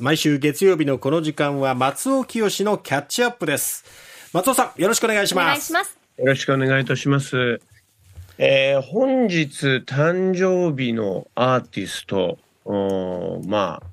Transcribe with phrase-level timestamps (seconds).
[0.00, 3.84] 毎週月曜日のこの時間は松尾清のキャッチアップです。
[4.32, 5.44] 松尾さんよろしくお願いします。
[5.44, 5.98] お願いします。
[6.18, 7.60] よろしくお願いいたします。
[8.38, 12.38] えー、本日誕生日のアーティスト
[13.48, 13.86] まあ、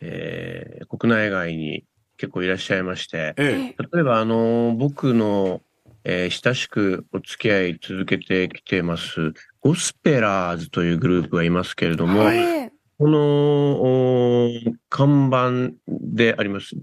[0.00, 1.82] えー、国内外に
[2.18, 5.60] 結構いらっしゃいまして、ええ、例えばあの僕の、
[6.04, 12.71] えー、親しくお付き合い続けてきてますゴスペラーズというグループがいますけれども、はい、
[13.02, 14.48] この
[14.88, 16.76] 看板であります。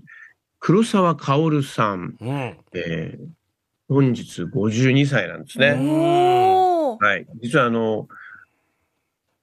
[0.59, 3.27] 黒沢薫さん、うん、えー、
[3.87, 5.75] 本日52歳なんですね。
[6.99, 8.09] はい、実はあの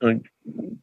[0.03, 0.20] 今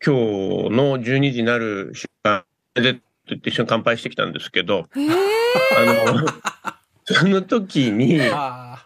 [0.03, 2.95] 日の12時になる瞬間で
[3.27, 6.27] と一緒に乾杯してきたんですけど、あの
[7.05, 8.83] その時にあ。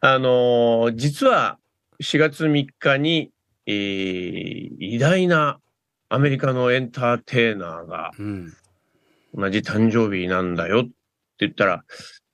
[0.00, 1.58] の実は
[2.00, 3.32] 4月3日に、
[3.66, 5.58] えー、偉大な
[6.14, 8.12] アメリカのエンターテイナーが、
[9.34, 10.90] 同じ誕生日なんだよって
[11.40, 11.84] 言ったら、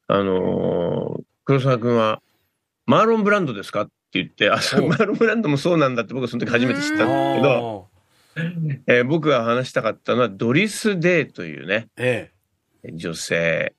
[0.06, 2.20] あのー、黒沢君は、
[2.84, 7.88] マーロンブランドですかって言って、あ、そう、 マーロンブランドもそうなんだって僕はその時初めて知ったんですけど、
[8.86, 12.30] えー、僕が話したかったのは、ドリス・デーというね、え
[12.82, 13.72] え、女性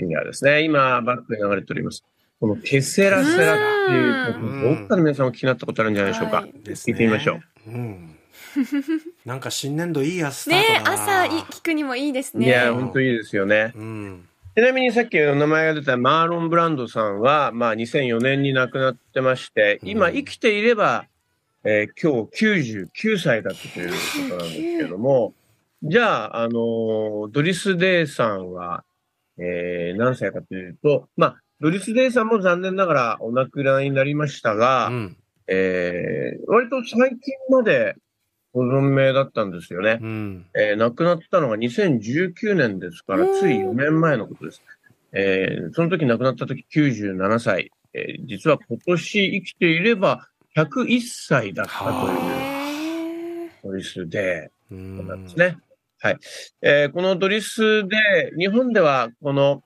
[0.00, 2.02] がですね、今、バックに流れております。
[2.40, 6.38] このケセラセラっていう曲、どっかの皆さんも気になったことあるんじゃないでしょうか。
[6.38, 7.70] はい、聞いてみましょう。
[7.70, 8.13] うん
[9.24, 12.46] なんか新年度いい朝ね朝聞くにもいいですね。
[12.46, 13.72] いや、本当いいですよね。
[13.74, 21.06] うん、ちなみにさっき名前が出たマーロン・ブランドさんは、まあ2004年に亡くなってまして、今生きていれば、
[21.64, 23.96] えー、今日99歳だったというこ
[24.28, 25.34] となんですけども、
[25.82, 28.84] じゃあ、あのー、ドリス・デイさんは、
[29.38, 38.03] えー、何歳かというと、まあ、ドリス・デイさんも残念ながらお亡くなりになりましたが、うん、えー、割と最近までご
[38.60, 39.98] 存命だったんですよね。
[40.00, 44.62] うん、えー、亡くなったのが2019年ですから、つい4年前のことです。
[45.12, 47.70] えー、その時亡くなった時97歳。
[47.94, 55.58] えー、実は今年生きていれば101歳だったというドリスで、なんですね。
[56.00, 56.18] はい。
[56.60, 59.62] えー、このドリスで、日本ではこの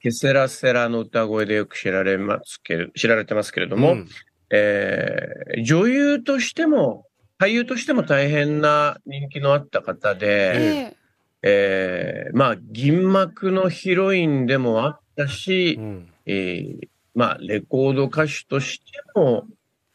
[0.00, 4.08] ケセラセラの歌声でよく知られますけれ知られてますけれども、うん、
[4.50, 7.06] えー、女優としても
[7.42, 10.96] 俳優としても大変な人気のあった方で、
[11.42, 18.84] えー、まあ、銀幕のヒロインでもあったし、うん、えー、まあ、レコード歌手として
[19.16, 19.48] も、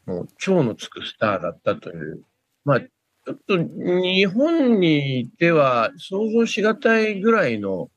[0.04, 2.20] もう超のつくスターだったという、
[2.66, 7.88] まあ、ちょっと日本にいては想像しがたいぐらいの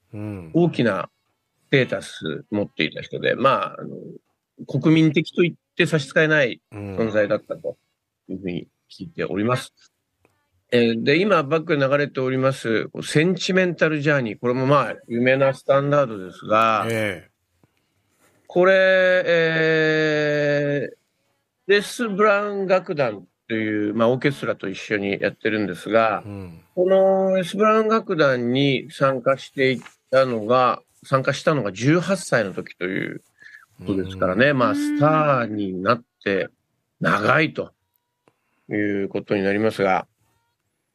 [0.53, 1.09] 大きな
[1.67, 7.75] ステータス持っていた人で、うん、まあ、あの国民的と言って差し支えない存在だったと
[8.29, 9.73] いうふうに聞いております。
[10.73, 14.39] えー、で、今バックで流れております、センチメンタルジャーニー。
[14.39, 17.65] これもまあ、有名なスタンダードですが、えー、
[18.47, 18.73] これ、
[19.25, 20.95] えー、
[21.67, 33.23] デス・ブラウン楽団という、まあ、オーケストラと一緒にやってるんですが、うん、このデス・ブラウン楽団に参加していったのが、参加したのが18歳の時という
[33.79, 36.47] ことですからね、うん、まあ、スターになって
[37.01, 37.71] 長いと。
[38.75, 40.07] いうことになりますが、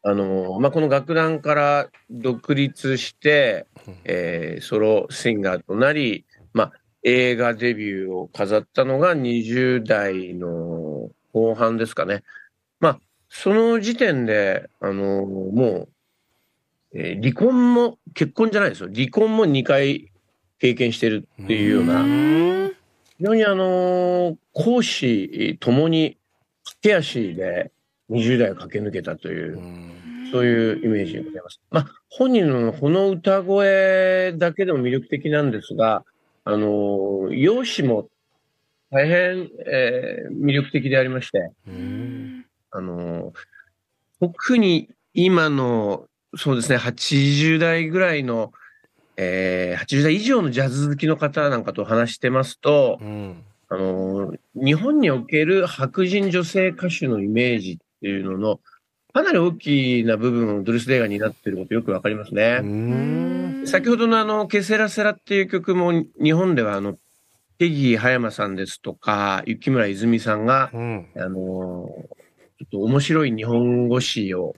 [0.03, 3.67] あのまあ、この楽団から独立して、
[4.05, 6.73] えー、ソロシンガーとなり、まあ、
[7.03, 12.23] 映画デビューを飾ったのが20代の後半ですかね。
[12.79, 15.89] まあ、その時点で、あのもう、
[16.95, 18.91] えー、離婚も、結婚じゃないですよ。
[18.95, 20.13] 離婚も2回
[20.61, 22.71] 経験してるっていうような、
[23.19, 26.17] 非常にあの講師ともに
[26.87, 27.73] 手足で
[28.11, 29.59] 20代を駆け抜けたという、
[30.31, 31.61] そういうイメージでございます。
[31.71, 36.05] まあ、本人のこの歌声だけでも魅力的なんですが、
[36.45, 38.09] あの、容姿も
[38.93, 41.51] 大変、えー、魅力的でありまして、
[42.71, 43.33] あの、
[44.21, 46.05] 特に今の、
[46.37, 48.53] そうですね、80代ぐらいの、
[49.17, 53.43] えー、80代以上のジャズ好きの方なんかと話してますと、うん。
[53.69, 54.06] あの、
[54.67, 58.61] 日本における白人女性歌手のイメージっていうのの、
[59.15, 63.65] かなり大きな部分をドリス・デーガになっていることよくわかりますね。
[63.65, 66.99] 先ほどのあの、ケセラセラっていう曲も日本ではあの、
[67.59, 74.57] ペギー葉山さんですとか、雪村泉さんが、うん、あの、ちょっと面白い日本語詞を、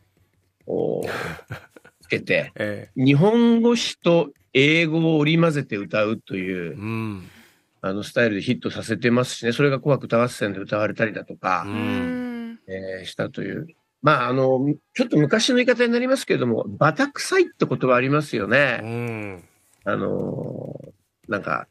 [2.00, 7.30] つけて、 ええ、日本語詞と英語を織り交ぜて歌うという、うん、
[7.80, 13.66] あのスタイルでヒットさせてますしね、それが紅白歌合戦で歌われたりだとか、うんえー、したという。
[14.02, 14.60] まあ、あの、
[14.94, 18.80] ちょっと昔の言い方になりますけれども、バタ臭いって言葉ありますよね。
[18.82, 19.44] うん、
[19.84, 20.80] あの、
[21.28, 21.66] なんか、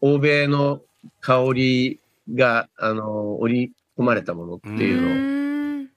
[0.00, 0.80] 欧米の
[1.20, 2.00] 香り
[2.34, 5.88] が、あの、織り込まれたものっていうのを、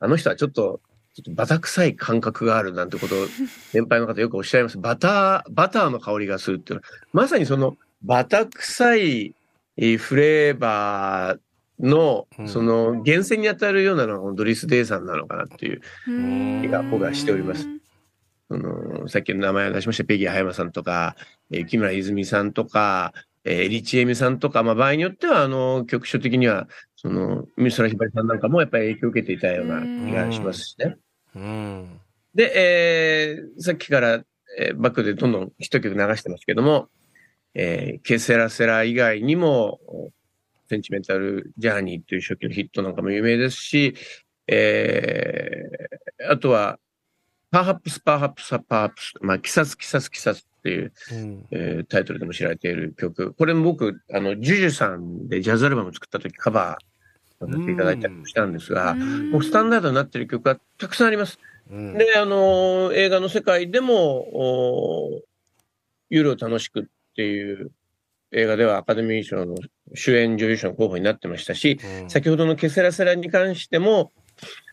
[0.00, 0.80] あの人はちょっと、
[1.14, 3.26] ちょっとバタ臭い感覚があるなんてことを、
[3.74, 4.78] 年配の方よくおっしゃいます。
[4.78, 9.34] バター、バターの香りがするっていうのは、まさにその、バタ臭い
[9.76, 11.38] フレーバー
[11.80, 15.80] の、その、源泉に当たるようなのがドリス・デイさんなのかなっていう。
[16.62, 17.66] 気が僕はしております。
[18.48, 20.04] そのさっきの名前を出しました。
[20.04, 21.16] ペギー葉山さんとか、
[21.52, 23.12] え木村泉さんとか、
[23.44, 30.96] えー、リチエミさんとか、まあ、場合によっては、あの、局所的には、その、美空ひばりさんなんかもやっぱり影響を受けていたような気がしますしね。
[32.34, 34.22] で、えー、さっきから、
[34.58, 36.88] えー、バックでどんどん一曲流してますけども、
[37.54, 39.80] えー、ケセラセラ以外にも、
[40.68, 43.94] センチメンタルジャーニーという初期のヒットなんかも有名ですし、
[44.46, 46.78] えー、あとは、
[47.50, 53.34] Perhaps, Perhaps, Perhaps、まあ、 Quizás, Quizás, Quizás っていう、うん、えー、タイトルでも知られている曲。
[53.34, 61.38] これも僕、あの、 JUJUさんでジャズアルバム作った時カバーさせていただいたりもしたんですが、うん、もうスタンダードになっている曲がたくさんあります。
[61.70, 65.22] うん、で、あの、映画の世界でも、
[66.08, 66.84] 夜を楽しくっ
[67.20, 67.70] ていう
[68.32, 69.56] 映画ではアカデミー賞の
[69.94, 74.10] 主演女優賞の候補になってましたし、うん、先ほどのケセラセラに関しても、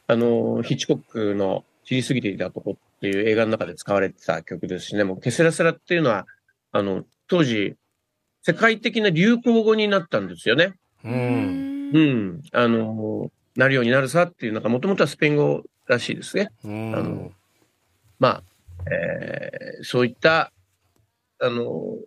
[0.07, 6.25] あの、ヒッチコックの知りすぎていたとこっていう映画の中で使われてた曲ですしね、もうケセラセラっていうのは、
[6.71, 7.75] あの、当時、
[8.43, 10.75] 世界的な流行語になったんですよね。
[11.03, 11.91] うん。
[11.93, 12.41] うん。
[12.53, 16.49] あの、なるようになるさっていうのが、もともとはスペイン語らしいですね。
[16.63, 17.31] うん、あの、
[18.19, 18.43] まあ、
[18.89, 20.53] えー、そういった、
[21.39, 21.97] あの、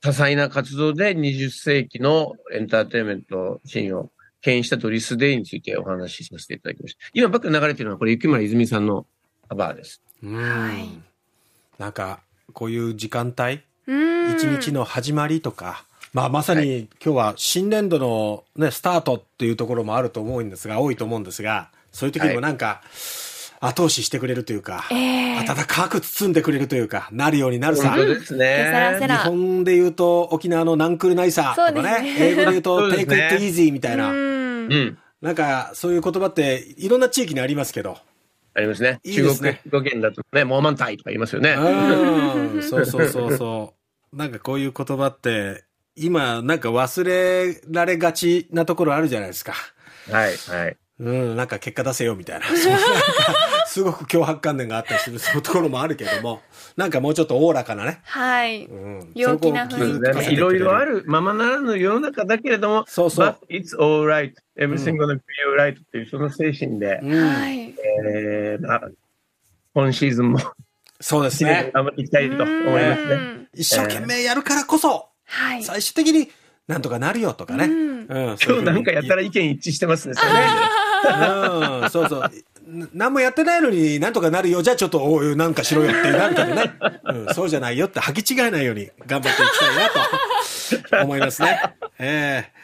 [0.00, 4.10] 多彩な活動で20世紀のエンターテインメントシーンを
[4.40, 7.00] 牽引したドリス・デイについてお話しさせていただきました。
[7.12, 9.06] 今バック流れてるのはこれ雪村泉さんの
[9.48, 10.00] カバーです。
[10.24, 10.88] はい。
[11.80, 12.20] なんか、
[12.52, 13.60] こういう時間帯？
[13.86, 27.90] 一日の始まりとか、まあまさに今日は新年度のね、スタートっていうところもあると思うんですが、多いと思うんですが、そういう時にもなんか、はい後押ししてくれるというか、えー、温かく包んでくれるというか、なるようになるさ。
[27.90, 28.98] 本当ですね。
[29.00, 34.10] 日本で言うと沖縄のナンクルナイサーとかね、ね英語で言うと take it easy みたいな。
[34.10, 34.98] うん。
[35.20, 37.98] なんか、そういう言葉っていろんな地域にありますけど。
[38.54, 39.00] ありますね。
[39.04, 41.50] いいすね中国語圏だとね、モーマンタイとか言いますよね。
[41.52, 42.62] うん。
[42.62, 43.74] そうそうそうそ
[44.12, 44.16] う。
[44.16, 45.64] なんかこういう言葉って、
[45.96, 49.54] 今なんか忘れられがちなところあるじゃないですか。
[50.10, 50.76] はい、はい。
[51.00, 52.46] うん、なんか結果出せよみたいな。
[53.66, 56.42] すごく脅迫観念があったりするそういうところもあるけども、
[56.76, 58.00] なんかもうちょっとおおらかなね。
[58.02, 58.64] はい。
[58.64, 60.32] うん、陽気な雰囲気。
[60.32, 63.38] いろいろあるままならぬ世の中だけれども、そうそう。
[63.48, 65.22] It's alright, everything gonna be
[65.56, 67.74] alright っていうその精神で、うん、はい。
[68.04, 68.90] えー、まあ、
[69.74, 70.40] 今シーズンも、
[71.00, 71.70] そうですね。
[71.72, 73.46] 頑張っていきたいと思いますね。
[73.54, 75.62] 一生懸命やるからこそ、はい。
[75.62, 76.28] 最終的に
[76.66, 77.66] なんとかなるよとかね。
[77.66, 77.98] うん。
[78.08, 80.38] うん、今日なんかやったら意見一致してますね、それね。
[81.82, 82.32] うん、そうそう。
[82.92, 84.62] 何もやってないのになんとかなるよ。
[84.62, 86.74] じゃあちょっと、おい、なんかしろよってなるけどね。
[87.04, 91.60] うん、そうじゃないよって履き違えないように頑張っていきたいなと思いますね。
[91.98, 92.58] ええー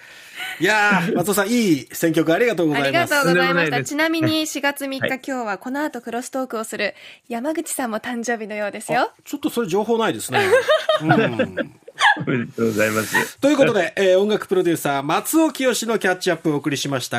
[0.60, 3.14] いや松尾さん、いい選曲ありがとうございます。
[3.14, 3.82] ありがとうございました。
[3.82, 6.94] ちなみに4月3日、はい、今日はこの後クロストークをする
[7.28, 9.10] 山口さんも誕生日のようですよ。
[9.24, 10.40] ちょっとそれ情報ないですね。
[11.02, 13.38] うん、おめでとうございます。
[13.38, 17.12] ということで、えー、音楽プロデューサー、松尾清のキャッチアップをお送りしました。